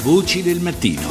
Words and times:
Voci 0.00 0.44
del 0.44 0.60
mattino. 0.60 1.10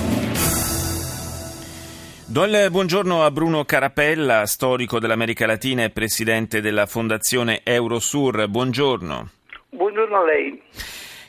Do 2.25 2.45
il 2.45 2.69
buongiorno 2.71 3.21
a 3.25 3.31
Bruno 3.31 3.65
Carapella, 3.65 4.45
storico 4.45 4.97
dell'America 4.97 5.45
Latina 5.45 5.83
e 5.83 5.89
presidente 5.89 6.61
della 6.61 6.85
Fondazione 6.85 7.59
Eurosur. 7.63 8.47
Buongiorno. 8.47 9.29
Buongiorno 9.71 10.15
a 10.15 10.23
lei. 10.23 10.61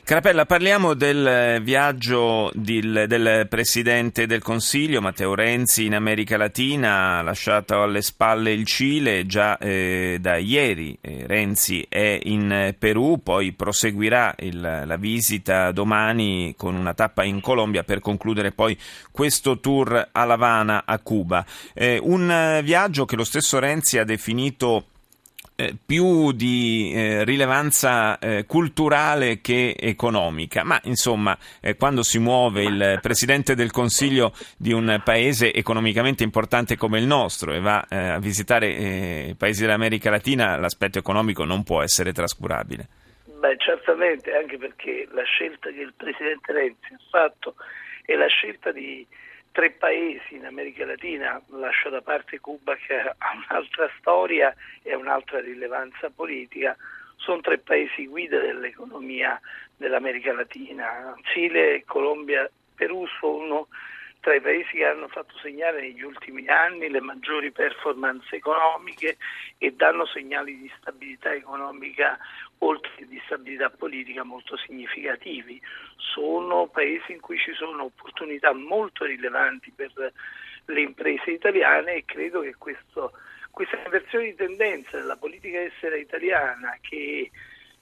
Carapella, 0.09 0.47
parliamo 0.47 0.95
del 0.95 1.61
viaggio 1.61 2.49
del, 2.55 3.05
del, 3.07 3.45
Presidente 3.47 4.25
del 4.25 4.41
Consiglio, 4.41 5.01
Matteo 5.01 5.35
Renzi, 5.35 5.85
in 5.85 5.93
America 5.93 6.35
Latina, 6.35 7.21
lasciato 7.21 7.83
alle 7.83 8.01
spalle 8.01 8.51
il 8.51 8.65
Cile, 8.65 9.27
già 9.27 9.59
eh, 9.59 10.17
da 10.19 10.37
ieri 10.37 10.97
eh, 10.99 11.25
Renzi 11.27 11.85
è 11.87 12.17
in 12.23 12.73
Perù, 12.79 13.21
poi 13.21 13.51
proseguirà 13.51 14.33
il, 14.39 14.59
la 14.59 14.97
visita 14.97 15.71
domani 15.71 16.55
con 16.57 16.73
una 16.73 16.95
tappa 16.95 17.23
in 17.23 17.39
Colombia 17.39 17.83
per 17.83 17.99
concludere 17.99 18.51
poi 18.51 18.75
questo 19.11 19.59
tour 19.59 20.09
a 20.11 20.25
Lavana, 20.25 20.85
a 20.87 20.97
Cuba. 20.97 21.45
Eh, 21.71 21.99
un 22.01 22.61
viaggio 22.63 23.05
che 23.05 23.15
lo 23.15 23.23
stesso 23.23 23.59
Renzi 23.59 23.99
ha 23.99 24.05
definito 24.05 24.85
eh, 25.59 25.75
più 25.85 26.31
di 26.31 26.93
eh, 26.95 27.25
rilevanza 27.25 28.17
eh, 28.17 28.45
culturale 28.45 29.41
che 29.41 29.75
economica, 29.77 30.63
ma 30.63 30.79
insomma 30.85 31.37
eh, 31.59 31.75
quando 31.75 32.01
si 32.01 32.17
muove 32.17 32.63
il 32.63 32.99
Presidente 33.01 33.55
del 33.55 33.69
Consiglio 33.69 34.31
di 34.57 34.71
un 34.71 35.01
paese 35.03 35.53
economicamente 35.53 36.23
importante 36.23 36.77
come 36.77 36.99
il 36.99 37.05
nostro 37.05 37.51
e 37.51 37.59
va 37.59 37.85
eh, 37.89 37.97
a 37.97 38.19
visitare 38.19 38.67
i 38.69 39.35
paesi 39.35 39.63
dell'America 39.63 40.09
Latina, 40.09 40.57
l'aspetto 40.57 40.97
economico 40.97 41.43
non 41.43 41.63
può 41.63 41.81
essere 41.81 42.13
trascurabile. 42.13 42.87
Beh, 43.25 43.57
certamente, 43.57 44.33
anche 44.33 44.57
perché 44.57 45.09
la 45.11 45.23
scelta 45.23 45.69
che 45.71 45.81
il 45.81 45.93
Presidente 45.93 46.53
Renzi 46.53 46.93
ha 46.93 46.99
fatto 47.09 47.55
è 48.05 48.15
la 48.15 48.27
scelta 48.27 48.71
di 48.71 49.05
tre 49.51 49.71
paesi 49.71 50.35
in 50.35 50.45
America 50.45 50.85
Latina, 50.85 51.41
lascio 51.47 51.89
da 51.89 52.01
parte 52.01 52.39
Cuba 52.39 52.75
che 52.75 52.99
ha 52.99 53.15
un'altra 53.33 53.89
storia 53.97 54.53
e 54.83 54.95
un'altra 54.95 55.39
rilevanza 55.39 56.09
politica, 56.09 56.75
sono 57.17 57.41
tre 57.41 57.57
paesi 57.57 58.07
guida 58.07 58.39
dell'economia 58.39 59.39
dell'America 59.75 60.33
Latina. 60.33 61.13
Cile, 61.23 61.83
Colombia, 61.85 62.49
Perù 62.75 63.05
sono 63.19 63.67
tra 64.21 64.35
i 64.35 64.41
paesi 64.41 64.77
che 64.77 64.85
hanno 64.85 65.07
fatto 65.07 65.37
segnare 65.37 65.81
negli 65.81 66.01
ultimi 66.01 66.47
anni 66.47 66.89
le 66.89 66.99
maggiori 66.99 67.51
performance 67.51 68.35
economiche 68.35 69.17
e 69.57 69.71
danno 69.73 70.05
segnali 70.05 70.57
di 70.57 70.71
stabilità 70.77 71.33
economica 71.33 72.17
oltre 72.59 72.91
che 72.95 73.07
di 73.07 73.21
stabilità 73.25 73.69
politica 73.69 74.23
molto 74.23 74.57
significativi. 74.57 75.61
Sono 75.95 76.67
paesi 76.67 77.13
in 77.13 77.21
cui 77.21 77.37
ci 77.37 77.53
sono 77.53 77.83
opportunità 77.83 78.53
molto 78.53 79.05
rilevanti 79.05 79.71
per 79.73 79.91
le 80.65 80.81
imprese 80.81 81.31
italiane 81.31 81.93
e 81.93 82.05
credo 82.05 82.41
che 82.41 82.55
questo, 82.57 83.13
questa 83.51 83.77
inversione 83.83 84.25
di 84.25 84.35
tendenza 84.35 84.97
della 84.97 85.15
politica 85.15 85.61
estera 85.61 85.95
italiana 85.95 86.77
che 86.81 87.31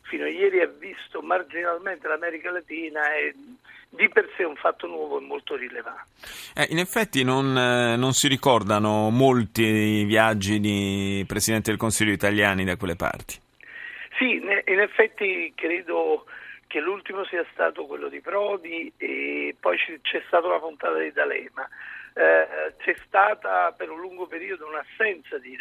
fino 0.03 0.23
a 0.23 0.29
ieri 0.29 0.61
ha 0.61 0.67
visto 0.67 1.21
marginalmente 1.21 2.07
l'America 2.07 2.51
Latina 2.51 3.13
è 3.13 3.33
di 3.89 4.09
per 4.09 4.29
sé 4.35 4.43
un 4.43 4.55
fatto 4.55 4.87
nuovo 4.87 5.19
e 5.19 5.21
molto 5.21 5.55
rilevante. 5.55 6.05
Eh, 6.55 6.67
in 6.69 6.79
effetti 6.79 7.23
non, 7.23 7.57
eh, 7.57 7.95
non, 7.95 8.13
si 8.13 8.27
ricordano 8.27 9.09
molti 9.09 10.03
viaggi 10.03 10.59
di 10.59 11.23
Presidente 11.27 11.71
del 11.71 11.79
Consiglio 11.79 12.11
italiani 12.11 12.65
da 12.65 12.75
quelle 12.75 12.95
parti. 12.95 13.39
Sì, 14.17 14.41
in 14.41 14.79
effetti 14.79 15.53
credo 15.55 16.25
che 16.67 16.79
l'ultimo 16.79 17.23
sia 17.25 17.45
stato 17.53 17.85
quello 17.85 18.09
di 18.09 18.19
Prodi 18.19 18.91
e 18.97 19.55
poi 19.59 19.77
c'è 19.77 20.23
stata 20.27 20.47
una 20.47 20.59
puntata 20.59 20.97
di 20.97 21.11
D'Alema. 21.11 21.67
Eh, 22.13 22.73
c'è 22.79 22.95
stata 23.05 23.71
per 23.77 23.91
un 23.91 23.99
lungo 23.99 24.25
periodo 24.25 24.67
un'assenza 24.67 25.37
di, 25.37 25.55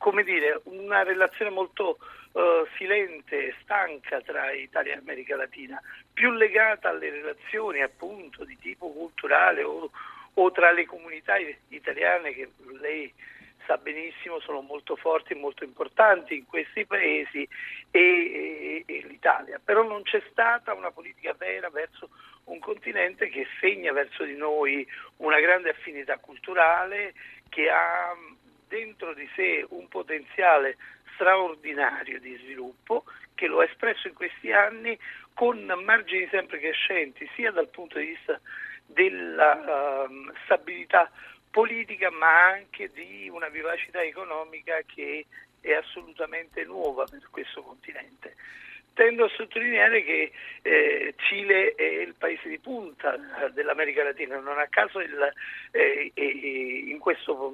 come 0.00 0.24
dire, 0.24 0.62
una 0.64 1.02
relazione 1.02 1.50
molto 1.50 1.98
uh, 2.32 2.66
silente 2.78 3.48
e 3.48 3.54
stanca 3.60 4.22
tra 4.22 4.50
Italia 4.50 4.94
e 4.94 4.96
America 4.96 5.36
Latina, 5.36 5.78
più 6.10 6.30
legata 6.32 6.88
alle 6.88 7.10
relazioni 7.10 7.82
appunto 7.82 8.44
di 8.44 8.56
tipo 8.56 8.90
culturale 8.90 9.62
o, 9.62 9.90
o 10.32 10.52
tra 10.52 10.72
le 10.72 10.86
comunità 10.86 11.34
italiane 11.68 12.32
che 12.32 12.48
lei 12.80 13.12
sa 13.66 13.76
benissimo 13.76 14.40
sono 14.40 14.62
molto 14.62 14.96
forti 14.96 15.34
e 15.34 15.36
molto 15.36 15.64
importanti 15.64 16.34
in 16.34 16.46
questi 16.46 16.86
paesi 16.86 17.46
e, 17.90 18.00
e, 18.00 18.84
e, 18.86 19.04
l'Italia, 19.06 19.60
però 19.62 19.82
non 19.82 20.02
c'è 20.02 20.22
stata 20.30 20.72
una 20.72 20.90
politica 20.92 21.34
vera 21.34 21.68
verso 21.68 22.08
un 22.44 22.58
continente 22.58 23.28
che 23.28 23.46
segna 23.60 23.92
verso 23.92 24.24
di 24.24 24.34
noi 24.34 24.86
una 25.18 25.38
grande 25.40 25.68
affinità 25.68 26.16
culturale, 26.16 27.12
che 27.50 27.68
ha 27.68 28.16
dentro 28.70 29.12
di 29.12 29.28
sé 29.34 29.66
un 29.70 29.88
potenziale 29.88 30.76
straordinario 31.14 32.20
di 32.20 32.36
sviluppo 32.36 33.04
che 33.34 33.48
lo 33.48 33.58
ha 33.58 33.64
espresso 33.64 34.06
in 34.06 34.14
questi 34.14 34.52
anni 34.52 34.96
con 35.34 35.58
margini 35.84 36.28
sempre 36.30 36.60
crescenti 36.60 37.28
sia 37.34 37.50
dal 37.50 37.68
punto 37.68 37.98
di 37.98 38.06
vista 38.06 38.40
della 38.86 40.06
uh, 40.06 40.32
stabilità 40.44 41.10
politica 41.50 42.10
ma 42.10 42.46
anche 42.46 42.90
di 42.92 43.28
una 43.28 43.48
vivacità 43.48 44.02
economica 44.02 44.80
che 44.86 45.26
è 45.60 45.72
assolutamente 45.72 46.64
nuova 46.64 47.04
per 47.04 47.26
questo 47.30 47.62
continente 47.62 48.19
tendo 49.00 49.24
a 49.24 49.30
sottolineare 49.34 50.04
che 50.04 50.30
eh, 50.60 51.14
Cile 51.16 51.74
è 51.74 52.02
il 52.02 52.14
paese 52.18 52.50
di 52.50 52.58
punta 52.58 53.16
dell'America 53.54 54.04
Latina, 54.04 54.38
non 54.38 54.58
a 54.58 54.66
caso 54.68 55.00
il, 55.00 55.32
eh, 55.70 56.12
in, 56.14 56.98
questo, 56.98 57.50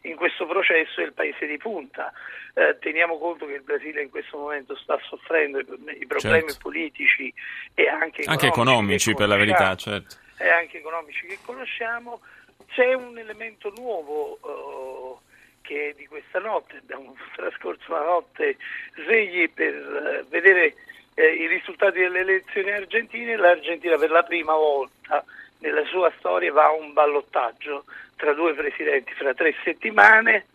in, 0.00 0.16
questo, 0.16 0.46
processo 0.46 1.02
è 1.02 1.04
il 1.04 1.12
paese 1.12 1.44
di 1.44 1.58
punta. 1.58 2.10
Eh, 2.54 2.78
teniamo 2.80 3.18
conto 3.18 3.44
che 3.44 3.52
il 3.52 3.62
Brasile 3.62 4.00
in 4.00 4.08
questo 4.08 4.38
momento 4.38 4.74
sta 4.74 4.98
soffrendo 5.02 5.58
i, 5.58 5.66
i 6.00 6.06
problemi 6.06 6.48
certo. 6.48 6.58
politici 6.62 7.30
e 7.74 7.88
anche 7.88 8.22
economici, 8.22 8.28
anche 8.30 8.46
economici 8.46 9.14
per 9.14 9.28
la 9.28 9.36
verità, 9.36 9.76
certo. 9.76 10.16
E 10.38 10.48
anche 10.48 10.78
economici 10.78 11.26
che 11.26 11.36
conosciamo. 11.44 12.22
C'è 12.68 12.94
un 12.94 13.18
elemento 13.18 13.70
nuovo 13.76 15.20
che 15.66 15.94
di 15.96 16.06
questa 16.06 16.38
notte, 16.38 16.76
abbiamo 16.76 17.14
trascorso 17.34 17.92
la 17.92 18.04
notte 18.04 18.56
svegli 18.94 19.50
per 19.50 19.74
eh, 19.74 20.24
vedere 20.28 20.74
eh, 21.14 21.26
i 21.26 21.46
risultati 21.46 21.98
delle 21.98 22.20
elezioni 22.20 22.70
argentine, 22.70 23.36
l'Argentina 23.36 23.96
per 23.96 24.10
la 24.10 24.22
prima 24.22 24.54
volta 24.54 25.24
nella 25.58 25.84
sua 25.86 26.12
storia 26.18 26.52
va 26.52 26.66
a 26.66 26.72
un 26.72 26.92
ballottaggio 26.92 27.84
tra 28.16 28.32
due 28.32 28.54
presidenti 28.54 29.12
fra 29.14 29.34
tre 29.34 29.54
settimane. 29.64 30.46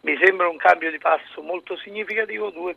Mi 0.00 0.16
sembra 0.22 0.48
un 0.48 0.56
cambio 0.56 0.90
di 0.90 0.98
passo 0.98 1.42
molto 1.42 1.76
significativo, 1.76 2.50
due, 2.50 2.74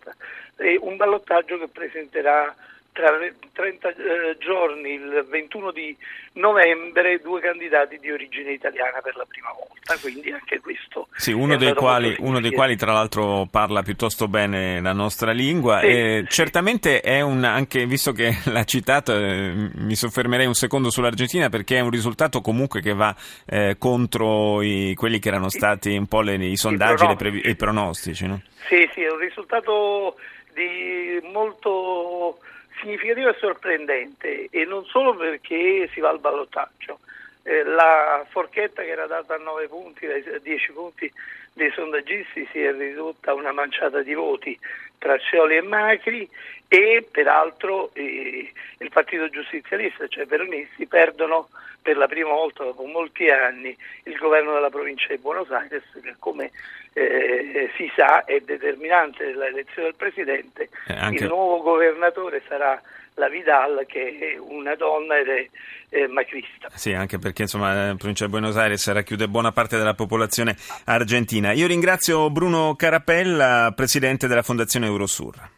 eh, 0.58 0.78
un 0.82 0.96
ballottaggio 0.96 1.58
che 1.58 1.68
presenterà 1.68 2.56
tra 2.98 3.16
30 3.54 3.90
eh, 3.90 4.38
giorni, 4.40 4.94
il 4.94 5.24
21 5.30 5.72
di 5.72 5.96
novembre, 6.34 7.20
due 7.20 7.40
candidati 7.40 8.00
di 8.00 8.10
origine 8.10 8.54
italiana 8.54 9.02
per 9.04 9.16
la 9.16 9.26
prima 9.28 9.50
volta, 9.56 9.96
quindi 10.02 10.32
anche 10.32 10.60
questo. 10.60 11.08
Sì, 11.16 11.32
uno, 11.32 11.58
dei 11.58 11.76
quali, 11.76 12.16
uno 12.18 12.40
dei 12.40 12.52
quali, 12.52 12.76
tra 12.76 12.94
l'altro 12.94 13.48
parla 13.52 13.84
piuttosto 13.84 14.28
bene 14.28 14.82
la 14.82 14.94
nostra 14.94 15.32
lingua 15.32 15.80
sì, 15.82 15.86
e 15.86 16.24
sì. 16.26 16.34
certamente 16.34 17.02
è 17.02 17.22
un, 17.22 17.44
anche 17.44 17.86
visto 17.86 18.14
che 18.14 18.36
l'ha 18.50 18.64
citato, 18.64 19.16
eh, 19.16 19.70
mi 19.76 19.96
soffermerei 19.96 20.48
un 20.48 20.56
secondo 20.56 20.90
sull'Argentina 20.90 21.50
perché 21.50 21.78
è 21.78 21.82
un 21.82 21.92
risultato 21.92 22.42
comunque 22.42 22.82
che 22.82 22.96
va 22.96 23.16
eh, 23.46 23.76
contro 23.78 24.64
i, 24.64 24.96
quelli 24.96 25.20
che 25.20 25.28
erano 25.28 25.50
stati 25.50 25.96
un 25.96 26.08
po' 26.08 26.22
le, 26.22 26.34
i 26.34 26.58
sondaggi 26.58 27.06
e 27.06 27.12
i 27.12 27.16
pronostici. 27.16 27.56
pronostici 27.56 28.26
no? 28.26 28.42
Sì, 28.68 28.90
sì, 28.92 29.02
è 29.02 29.12
un 29.12 29.20
risultato 29.20 30.16
di 30.56 31.22
molto 31.32 32.40
significativo 32.80 33.30
e 33.30 33.36
sorprendente 33.40 34.48
e 34.50 34.66
non 34.66 34.86
solo 34.86 35.16
perché 35.16 35.90
si 35.94 36.00
va 36.00 36.10
al 36.10 36.20
ballottaggio. 36.20 37.00
Eh, 37.48 37.64
la 37.64 38.26
forchetta 38.28 38.82
che 38.82 38.90
era 38.90 39.08
data 39.08 39.36
a 39.36 39.38
9 39.38 39.70
punti, 39.70 40.06
a 40.06 40.38
10 40.38 40.72
punti 40.74 41.10
dei 41.54 41.72
sondaggisti 41.72 42.46
si 42.52 42.62
è 42.62 42.74
ridotta 42.74 43.32
a 43.32 43.36
una 43.36 43.54
manciata 43.54 44.02
di 44.02 44.14
voti 44.14 44.60
tra 44.98 45.16
Scioli 45.16 45.56
e 45.56 45.62
Macri 45.62 46.30
e 46.68 47.08
peraltro 47.10 47.92
eh, 47.94 48.52
il 48.80 48.90
Partito 48.90 49.30
Giustizialista, 49.30 50.10
cioè 50.10 50.26
i 50.26 50.28
peronisti, 50.28 50.88
perdono 50.88 51.48
per 51.82 51.96
la 51.96 52.08
prima 52.08 52.32
volta 52.32 52.66
dopo 52.66 52.84
molti 52.84 53.30
anni 53.30 53.74
il 54.04 54.18
governo 54.18 54.52
della 54.52 54.70
provincia 54.70 55.08
di 55.08 55.18
Buenos 55.18 55.50
Aires 55.50 55.84
che 56.04 56.16
come 56.20 56.52
eh, 56.92 57.72
si 57.78 57.90
sa 57.96 58.26
è 58.26 58.42
determinante 58.42 59.24
nell'elezione 59.24 59.88
del 59.88 59.96
Presidente. 59.96 60.68
Eh, 60.88 60.94
anche... 60.98 61.24
Il 61.24 61.30
nuovo 61.30 61.62
governatore 61.62 62.42
sarà 62.46 62.82
la 63.18 63.30
Vidal 63.30 63.86
che 63.88 64.18
è 64.20 64.40
una 64.40 64.76
donna 64.76 65.18
ed 65.18 65.28
è 65.28 65.50
eh, 65.90 66.08
macrista. 66.08 66.70
Sì, 66.74 66.94
anche 66.94 67.18
perché 67.18 67.44
insomma 67.44 67.74
la 67.74 67.96
provincia 67.96 68.26
di 68.26 68.32
Buenos 68.32 68.56
Aires 68.58 68.92
racchiude 68.92 69.28
buona 69.28 69.52
parte 69.52 69.78
della 69.78 69.94
popolazione 69.94 70.56
argentina. 70.86 71.52
Io 71.52 71.68
ringrazio 71.68 72.30
Bruno 72.30 72.76
Carapella, 72.76 73.74
presidente 73.76 74.28
della 74.28 74.44
Fondazione 74.44 74.86
Eurosur. 74.86 75.56